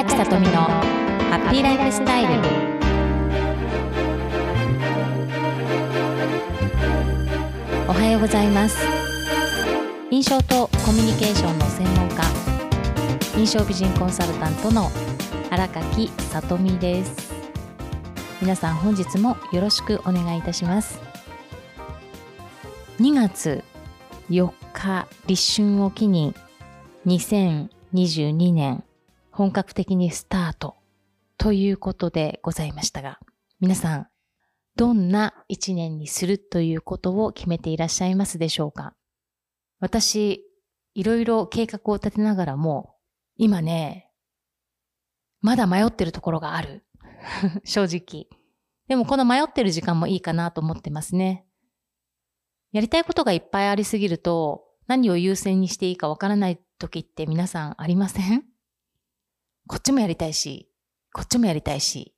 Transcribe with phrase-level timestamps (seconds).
[0.00, 2.30] 崎さとみのハッピーライフスタイル。
[7.86, 8.78] おはようございます。
[10.10, 12.22] 印象とコミュニケーションの専門家
[13.36, 14.90] 印象美人コンサルタントの
[15.50, 17.34] 荒垣さとみです。
[18.40, 20.98] 皆さん本日もよろしくお願いいたします。
[23.00, 23.62] 2月
[24.30, 26.34] 4日立春を機に
[27.04, 28.82] 2022年
[29.40, 30.76] 本格的にスタート
[31.38, 33.18] ということでございましたが、
[33.58, 34.06] 皆さん、
[34.76, 38.92] どんな一年にするということを決めていらっしゃいますでしょうか？
[39.78, 40.44] 私、
[40.92, 42.96] いろいろ計画を立てながらも、
[43.38, 44.10] 今ね、
[45.40, 46.84] まだ迷ってるところがある。
[47.64, 48.26] 正直。
[48.88, 51.46] でもこの迷ってる時間もいいかなと思ってますね。
[52.72, 58.49] やりたいことがいっぱいありすぎると、何を優先にしていいかわからない時って皆さんありません？
[59.70, 60.68] こっちもやりたいし、
[61.12, 62.12] こっちもやりたいし。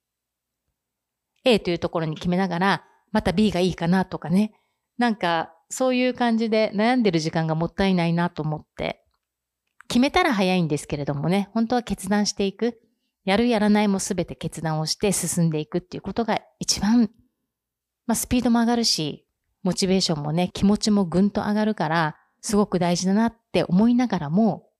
[1.45, 4.55] A というところに決めながら、また B がいいかなとかね。
[4.97, 9.05] なんか、そういう感じで悩んでる時間がもったいないなと思って。
[9.87, 12.81] 決めたら早いんですけれどもね、本当は決断していく。
[13.27, 17.11] やるやらないもすべて決断をして進んでいくっていうことが一番、
[18.07, 19.27] まあスピードも上がるし、
[19.63, 24.71] モチベーションもね、気持ちもぐんと上がるから、すごく大事だなって思いながらも、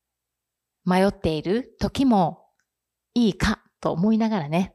[0.87, 2.42] 迷っている時も
[3.15, 4.75] いいかと思いながらね、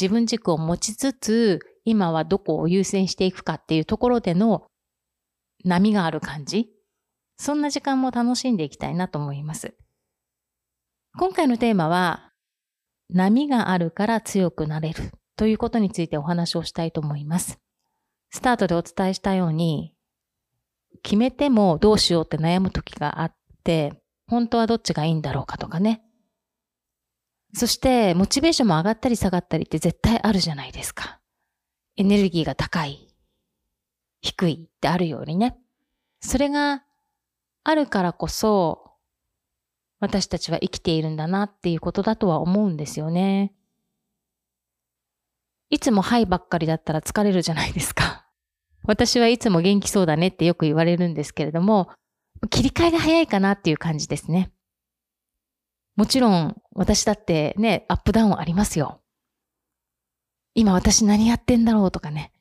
[0.00, 4.66] 自分軸を持ちつつ、今はどこを優先していくかっていうところでの
[5.64, 6.70] 波がある感じ、
[7.36, 9.74] そんな時間も楽しんでいきたいなと思います。
[11.18, 12.32] 今回のテーマは、
[13.10, 17.58] 波があるから強くなれるということについてお話をしたいと思います。
[18.30, 19.94] スタートでお伝えしたように、
[21.02, 26.02] 決めてもどうしようって悩む時があって、本当はどっちがいいんだろうかとかね。
[27.54, 31.20] そして、モチベーションも上がったり下がったりって絶対あるじゃないですか。
[31.96, 33.08] エネルギーが高い、
[34.22, 35.58] 低いってあるようにね。
[36.20, 36.82] それが
[37.64, 38.92] あるからこそ、
[40.00, 43.52] 私たちは生きているんだなっていうことだとは思うんですよね。
[45.70, 48.26] いつもはいばっかりだったら疲れるじゃないですか。
[48.84, 51.90] 私はいつも元気そうだねってよく言われるんですけれども、
[52.50, 54.50] 切り替えが早いかなっていう感じですね。
[55.96, 59.00] もちろん私だってね、アップダウンありますよ。
[60.54, 62.32] 今私何やってんだろうとかね。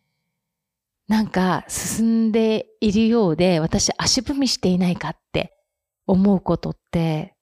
[1.08, 5.54] なんか進んでいるようで私足踏みしていないかって
[6.08, 7.36] 思うことって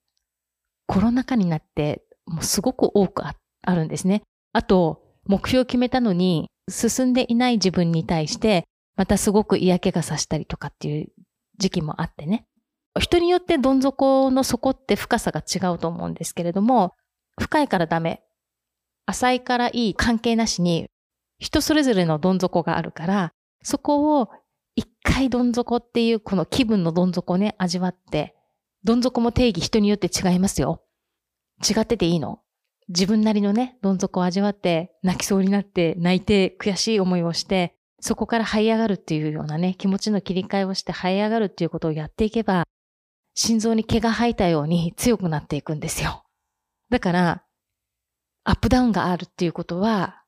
[0.87, 3.35] コロナ禍になってもうすごく多くあ
[3.75, 4.23] るんですね。
[4.53, 8.65] あと目標を決めたのに進んでいない自分に対して
[8.95, 11.07] またすごく嫌気がさしたりとかっていう
[11.59, 12.45] 時期もあってね。
[12.99, 16.95] 人によってどん底の底って深さが違うと思うんですけれども、
[17.39, 18.21] 深いからダメ。
[19.05, 20.87] 浅いからいい関係なしに、
[21.39, 23.33] 人それぞれのどん底があるから、
[23.63, 24.29] そこを
[24.75, 28.35] 一回どん底っていうこの気分のどん底をね、味わって、
[28.83, 30.83] どん底も定義人によって違いますよ。
[31.67, 32.39] 違ってていいの。
[32.87, 42.63] 自分なりのね、どん底を味わって、泣きそうになって、泣いて、悔しい思いをして、そこから這い上がるっていうようなね、気持ちの切り替えをして這い上がるっていうことをやっていけば、
[43.41, 46.25] 心臓に毛が生えたように強くなっていくんですよ。
[46.89, 47.45] だから、
[48.43, 50.25] アップダウンがあるっていうことは、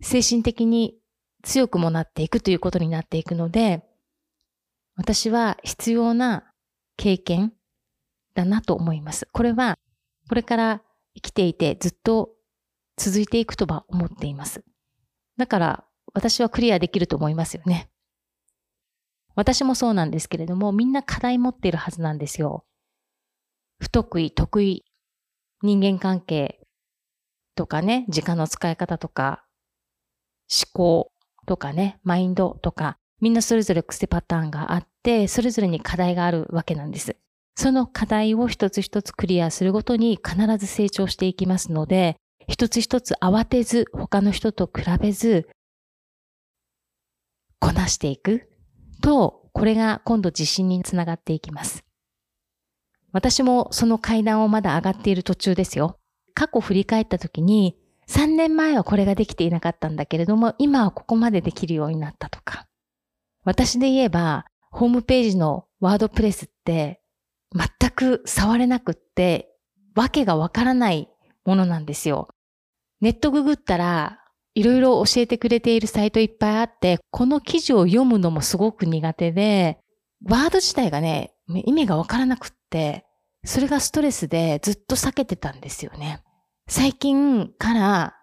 [0.00, 0.94] 精神的に
[1.42, 3.84] 強くもなっていくということになっていくので、
[4.96, 6.50] 私は必要な
[6.96, 7.52] 経験
[8.34, 9.28] だなと思います。
[9.30, 9.78] これは、
[10.30, 10.82] これから
[11.14, 12.30] 生きていてずっと
[12.96, 14.64] 続いていくとは思っています。
[15.36, 15.84] だから、
[16.14, 17.90] 私はクリアできると思いますよね。
[19.38, 22.64] 私もそうなんですけれども、みんな課題持っているはずなんですよ。
[23.78, 24.84] 不得意、得意、
[25.62, 26.58] 人間関係
[27.54, 29.44] とかね、時間の使い方とか、
[30.50, 31.12] 思考
[31.46, 37.14] とかね、マインドとか、みんなそれぞれ癖パターンがあって、それぞれに課題があるわけなんです。
[37.54, 42.16] その課題を一つ一つクリアするごとに必ず成長していきますので、
[42.48, 45.48] 一つ一つ慌てず、他の人と比べず、
[47.60, 48.48] こなしていく
[49.00, 51.84] と、これが今度自信につながっていきます。
[53.12, 55.98] 私もその階段をまだ上がっている途中ですよ。
[56.34, 57.76] 過去振り返った時に、
[58.08, 62.66] 3年前はこれができていなかったんだけれども、今はここまでできるようになったとか。
[63.44, 67.00] 私で言えば、ホームページのワードプレスって
[67.54, 69.50] 全く触れなくって、
[69.94, 71.08] わけがわからない
[71.44, 72.28] ものなんですよ。
[73.00, 74.20] ネットググったら
[74.58, 79.78] いろいろ教えてくれているサイトいっぱいあって、この記事を読むのもすごく苦手で、
[80.28, 81.32] ワード自体がね、
[81.64, 83.06] 意味がわからなくって、
[83.44, 86.24] それがストレスでずっと避けてたんですよね。
[86.66, 88.16] 最近から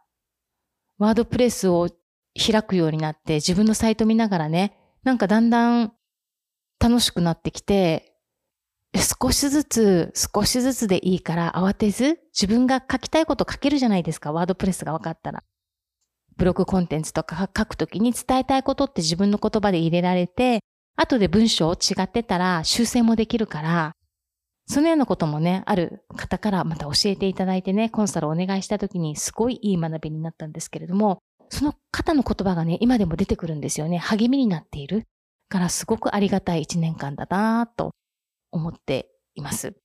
[0.97, 1.87] ワードプレスを
[2.35, 5.93] 開くようになって自分のサイト見ながらね、なんかだんだん
[6.81, 8.11] 楽しくなってきて、
[8.93, 15.41] 少しずつ、少しずつでいいから慌てず、自分が書きたいこと書けるじゃないですか、ワードプレスが分かったら。
[16.37, 20.59] ブログコンテンツとか書くときに伝えたいことって自分の言葉で入れられて、
[20.95, 23.91] 後で文章違ってたら修正もできるから、
[24.67, 33.97] そのようなこともね、ある方からまた教えていただいてね、コンサルをお願いしたときにすごいいい学びになったんですけれども、その方の言葉がね、今でも出てくるんですよね。
[33.97, 35.03] 励みになっている。
[35.49, 37.91] からすごくありがたい一年間だなと
[38.51, 39.75] 思っています。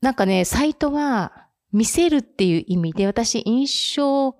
[0.00, 4.36] なんかね、サイトは見せるっていう意味で私印象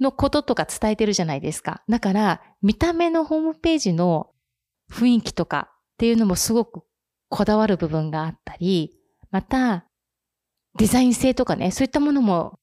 [0.00, 1.82] のこととか伝えてるじゃないですか。
[1.88, 4.30] だから見た目のホームページの
[4.90, 6.82] 雰囲気とかっていうのもすごく
[7.28, 8.96] こだわる部分があったり、
[9.30, 9.84] また
[10.76, 12.58] デザイン性とかね、そういったものも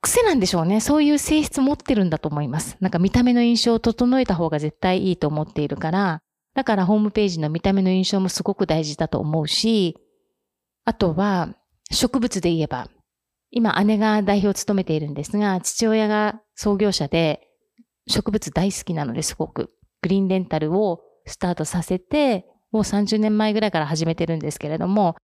[0.00, 0.80] 癖なんでしょうね。
[0.80, 2.76] そういう性質持ってるんだと思います。
[2.80, 6.22] なんか見た目の印象を整えた方が絶対いいと思っているから、
[6.54, 9.96] だからホームページの見た目の印象もすごく大事だと思うし、
[10.84, 11.54] あとは
[11.90, 12.88] 植物で言えば、
[13.52, 17.46] 今姉が代表を務めているんですが、父親が創業者で
[18.08, 19.70] 植物大好きなのですごく。
[20.00, 25.16] グリーンレンタルをスタートさせて、もう30年前ぐらいから始めてるんですけれども、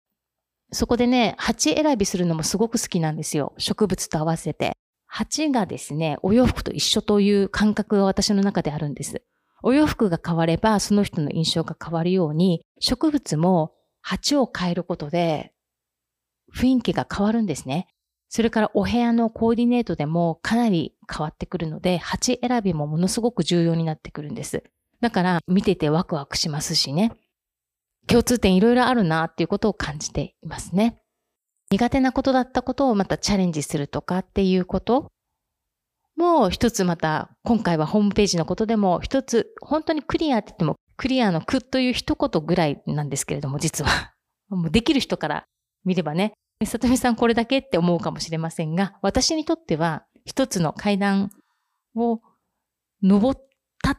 [0.72, 3.54] そこでね、鉢選びするのもすごく好きなんですよ。
[3.58, 4.72] 植物と合わせて。
[5.06, 9.22] 鉢がですね、お洋服と一緒という感覚が私の中であるんです。
[9.62, 13.72] お洋服が変わればその人の印象が変わるように、植物も
[14.02, 15.52] 鉢を変えることで
[16.54, 17.86] 雰囲気が変わるんですね。
[18.36, 24.62] それからお部屋のコーディネートでもかなり変わってくるので、鉢選びもものすごく重要になってくるんです。
[25.00, 27.12] だから見ててワクワクしますしね。
[28.06, 30.98] 共通点いろいろあるなっていうことを感じていますね。
[31.70, 35.10] 苦手なことだったことをまたチャレンジするとかっていうこと
[36.14, 44.12] もう一つまた今回はホームページのことでも一つ本当にクリアって言ってもクリアの句という一言ぐらいなんですけれども実は
[44.50, 45.46] もうできる人から
[45.86, 51.30] 見ればね里見さんこれだけって思うかもしれませんが私にとっては一つの階段
[51.94, 52.20] を
[53.02, 53.40] 登っ
[53.82, 53.98] たっ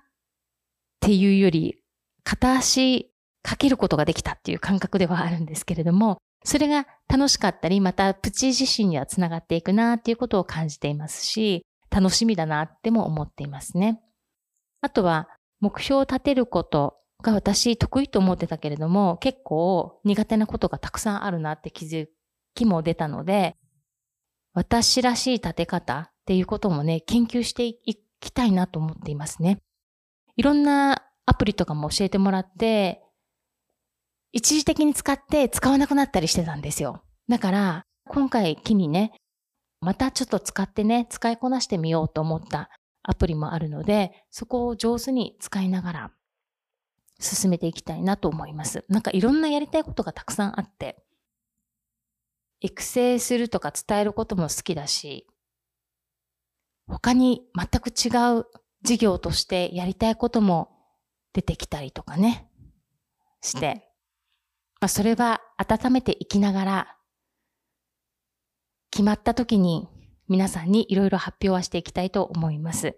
[1.00, 1.81] ていうより
[2.24, 3.12] 片足
[3.48, 14.01] かけることができたっていう感覚ではあるんですけれども、それが楽しかったり、またプチ自身にはつながっていくなっていうことを感じていますし、楽しみだなっても思っていますね。
[14.81, 15.30] あとは、
[15.62, 22.12] 目標を立てることが私得意と思ってたけれども、結構苦手なことがたくさんあるなって気づく
[22.57, 23.56] きも出たので、
[24.54, 27.77] 私らしい立て方っていうこともね、研究してい
[28.19, 29.59] きたいなと思っていますね。
[30.36, 33.01] いろんなアプリとかも教えてもらって、
[34.31, 37.04] 一時的に使って使わなくなったりしてたんですよ。
[37.30, 39.13] だから、今回機にね、
[39.80, 42.69] またちょっと使ってね、使いこなしてみようと思った
[43.04, 46.12] アプリもあるので、そこを上手に使いながら
[47.19, 48.86] 進めていきたいなと思います。
[48.89, 51.04] なんかいろんなやりたいことがたくさんあって、
[52.59, 55.27] 育成するとか伝えることも好きだし、
[56.88, 58.09] 他に全く違
[58.39, 58.45] う
[58.81, 60.69] 事業としてやりたいことも
[61.33, 62.50] 出てきたりとかね、
[63.42, 63.88] して、
[64.80, 66.97] まあ、それは温めていきながら、
[68.90, 69.87] 決まった時に
[70.28, 72.97] 皆さんにいろいろ発表はしていきたいと思います。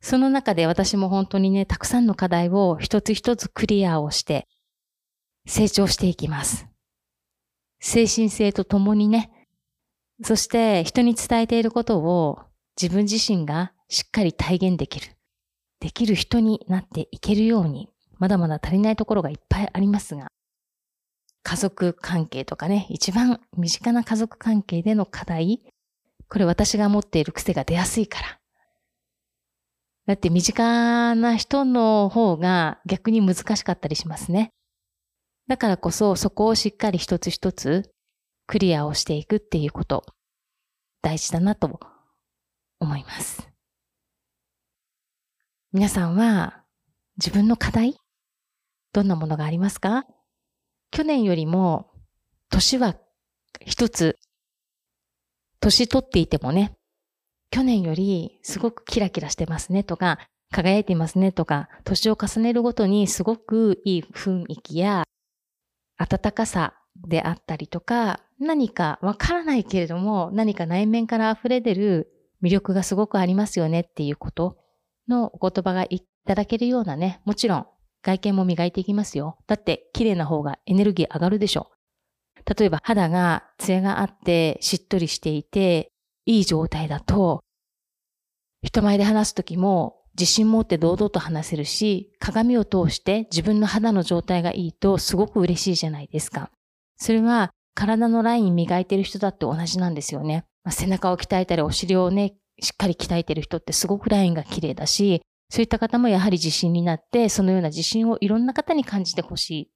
[0.00, 4.46] その中で私も本当にね、たくさんの課題を一つ一つクリアをして
[5.46, 6.66] 成長していきます。
[7.80, 9.30] 精神性とともにね、
[10.22, 12.40] そして人に伝えていることを
[12.80, 15.16] 自分自身がしっかり体現できる。
[15.80, 20.28] できる人になっていけるように、まだまだ足りないところがいっぱいありますが、
[21.42, 25.62] 家族関係とかね、一番身近な家族関係での課題、
[26.28, 28.40] これ私が持っている癖が出やすいから。
[30.06, 34.50] だって身近な人の方が逆に難しかったりしますね。
[35.48, 37.90] だからこそそこをしっかり一つ一つ
[38.46, 40.04] クリアをしていくっていうこと、
[41.02, 41.80] 大事だなと
[42.80, 43.48] 思います。
[45.72, 46.62] 皆さんは
[47.18, 47.96] 自分の課題
[48.92, 50.04] どんなものがありますか？
[50.90, 51.90] 去年よりも、
[52.50, 52.96] 年は
[53.64, 54.18] 一つ、
[55.60, 56.72] 年取っていてもね、
[57.50, 60.18] 去年よりすごくキラキラしてますねとか、
[60.50, 65.04] 輝いていますねとか、年を重ねるごとにすごくいい雰囲気や
[65.98, 66.74] 温かさ
[67.06, 72.12] であったりとか、何かわからないけれども、何か内面から溢れ出る
[72.42, 74.58] 魅力がすごくありますよねっていうこと
[75.08, 77.66] のお言葉がいただけるようなね、もちろん
[78.02, 79.38] 外見も磨いていきますよ。
[79.46, 81.70] だって綺麗な方がエネルギー上がるでしょ。
[82.58, 85.90] 例えば肌がツヤがあってしっとりしていて
[86.26, 87.42] いい状態だと、
[88.62, 96.50] 人前で話すときも自信持って堂々と話せるし、鏡を通して自分の肌の状態がいいとすごく嬉しいじゃないですか。
[96.96, 100.44] それは体のライン磨いてる人だって同じなんですよね。
[100.64, 105.20] まあ、背中を鍛えたりお尻をね、しっかり鍛えてる人ってすごくラインが綺麗だし、
[105.50, 109.70] そういった方もやはり自信になって、そのような自信をいろんな方に感じてほしい。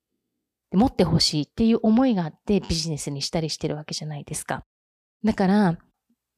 [0.73, 4.62] 持ってほしいっていう思いがあってビジネスにしたりしてるわけじゃないですか。
[5.25, 5.78] だから、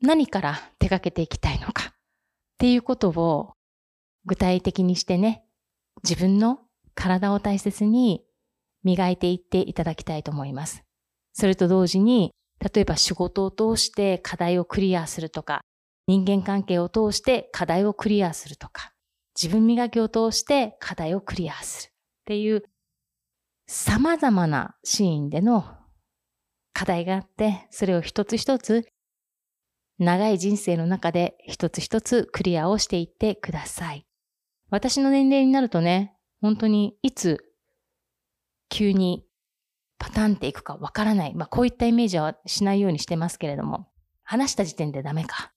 [0.01, 1.95] 何から手掛けていきたいのかっ
[2.59, 3.53] ていうことを
[4.27, 5.45] 具体的にしてね、
[6.05, 6.61] 自分の
[6.95, 8.25] 体を大切に
[8.85, 10.83] 磨いていっていただきたいと思います。
[11.33, 15.63] それと同時に、例えば仕事を通して課題をクリアするとか、
[16.07, 18.93] 人間関係を通して課題をクリアするとか、
[19.41, 21.95] 自分磨きを通して課題をクリアするっ
[22.27, 22.63] ていう
[23.67, 25.65] 様々なシーンでの
[26.73, 28.87] 課題があって、それを一つ一つ
[29.99, 34.05] 長い人生の中で一つ一つクリアをしていってください。
[34.73, 37.45] 私の年齢になるとね、本当にいつ
[38.71, 39.23] 急に
[39.99, 41.35] パタンっていくかわからない。
[41.35, 43.89] まあこういったイメージはしないようにしてますけれども、
[44.25, 45.53] 話した時点でダメか。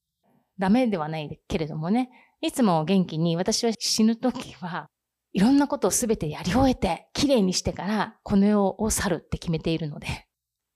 [0.59, 2.09] ダメではないけれどもね、
[2.41, 4.89] いつも元気に私は死ぬ時は
[5.31, 10.07] いろんなことをすべてやり終えて、綺麗にしてからこの世を去るって決めているので、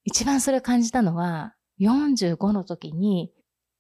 [0.06, 3.34] 一番それを感じたのは、45の時に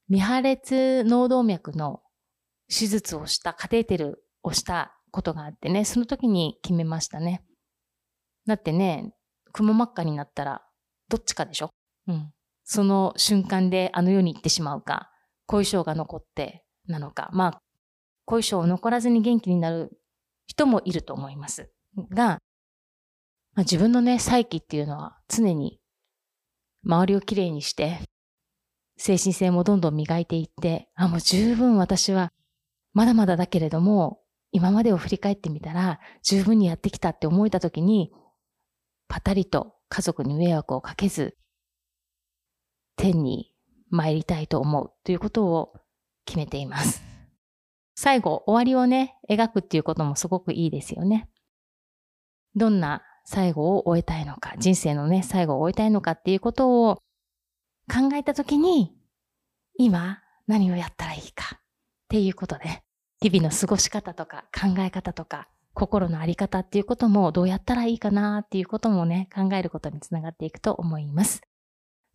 [0.09, 2.01] 未破裂脳動脈の
[2.67, 7.43] 手術をした、カテーテルをしたことがあってね、その時に決めましたね。
[8.45, 9.13] だってね、
[9.51, 10.61] 雲真っ赤になったら、
[11.07, 11.71] どっちかでしょ？
[12.07, 12.31] うん。
[12.63, 15.09] その瞬間であの世に行ってしまうか、
[15.47, 17.29] 後遺症が残ってなのか。
[17.33, 17.61] まあ、
[18.25, 19.89] 後遺症を残らずに元気になる
[20.45, 21.71] 人もいると思います。
[22.11, 22.37] が、
[23.55, 25.79] まあ、自分のね、再起っていうのは常に
[26.85, 27.99] 周りをきれいにして、
[28.97, 32.31] 精神性もどんどん磨いていって、あ、もう十分私は
[32.93, 38.11] まだまだだけれども、今までを振り返ってみたら十分にやってきたって思えた時に、
[39.07, 41.37] パタリと家族に迷惑をかけず、
[42.95, 43.53] 天に
[43.89, 45.73] 参りたいと思うということを
[46.25, 47.03] 決めています。
[47.95, 51.29] 最後、終わりをね、描くっていうこともすごくいいですよね。
[52.55, 56.95] どんな最後を終えたいのか、人生のね、最後を終えたいのかっていうことを
[57.91, 58.95] 考えたときに、
[59.77, 61.59] 今何をやったらいいかっ
[62.09, 62.83] ていうことで、
[63.21, 71.41] 日々の過ごし方とか考え方とか、心のあり方っていうこともどうやったらいいかなっていうこともね、考えることにつながっていくと思います。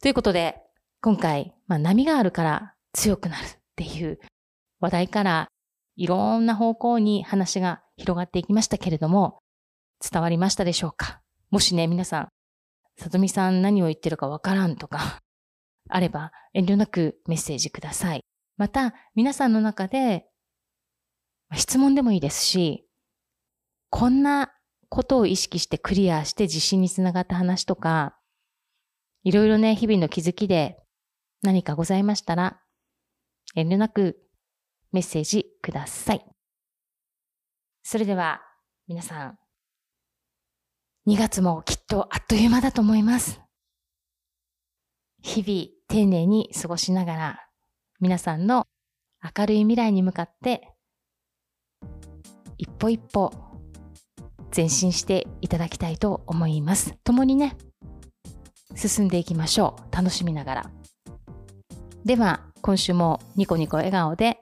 [0.01, 0.63] ということで、
[1.03, 4.19] 今回、まあ、波があるから強くなるっていう
[4.81, 5.49] 話題から
[5.97, 9.39] いろんな方向に話が広がっていきましたけれども、
[10.01, 11.21] 伝わりましたでしょうか？
[11.51, 12.29] もしね、皆さん、
[12.97, 15.21] さとみさん何を言ってるかわからんとか、
[15.91, 18.23] あれば遠慮なくメッセージください。
[18.57, 20.27] また、皆さんの中で、
[21.57, 22.89] 質問でもいいですし、
[23.91, 24.53] こんな
[24.89, 28.17] ことを意識してクリアして自信につながった話とか、
[29.23, 30.79] いろいろね、日々の気づきで
[31.43, 32.61] 何かございましたら、
[33.55, 34.19] 遠慮なく
[34.93, 36.25] メッセージください。
[37.83, 38.43] それでは、
[38.87, 39.39] 皆さん、
[41.07, 43.41] 2月もきっとあっという間だと思います。
[45.23, 47.49] 日々丁寧に過ごしながら、
[48.01, 48.67] 皆さんの
[49.39, 50.74] 明るい未来に向かって、
[52.59, 53.33] 一歩一歩
[54.55, 56.95] 前進していただきたいと思います。
[57.05, 57.57] 共にね、
[58.77, 59.95] 進んでいきましょう。
[59.95, 60.71] 楽しみながら。
[62.05, 64.39] では、今週もニコニコ笑顔で、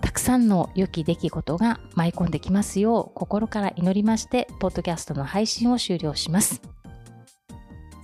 [0.00, 6.62] たくさんの良き出来事が舞い込んできますよう心から祈りまして、ポッドキャストの配信を終了します。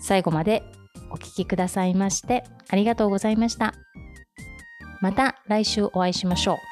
[0.01, 0.63] 最後まで
[1.11, 3.75] お聴きくださいましてありがとうございました。
[5.01, 6.70] また来週お会いしましょう。